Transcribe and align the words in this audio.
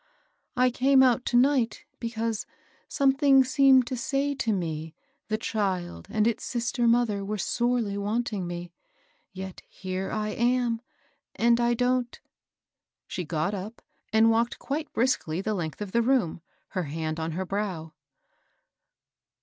I 0.57 0.71
came 0.71 1.03
out 1.03 1.25
to 1.25 1.37
night, 1.37 1.85
be 1.99 2.09
cause 2.09 2.47
something 2.87 3.43
seemed 3.43 3.85
to 3.85 3.95
say 3.95 4.33
to 4.33 4.51
me 4.51 4.95
the 5.27 5.37
child 5.37 6.07
and 6.09 6.25
its 6.25 6.43
sister 6.43 6.87
mother 6.87 7.23
were 7.23 7.37
sorely 7.37 7.99
wanting 7.99 8.47
me; 8.47 8.71
yet 9.31 9.61
here 9.69 10.09
I 10.09 10.29
am, 10.29 10.81
and 11.35 11.59
I 11.61 11.75
don't 11.75 12.19
"—She 13.07 13.23
got 13.23 13.53
up 13.53 13.79
and 14.11 14.31
walked 14.31 14.57
quite 14.57 14.91
briskly 14.91 15.39
the 15.39 15.53
length 15.53 15.81
of 15.83 15.91
the 15.91 16.01
room, 16.01 16.41
her 16.69 16.85
hand 16.85 17.19
on 17.19 17.33
her 17.33 17.45
brow. 17.45 17.93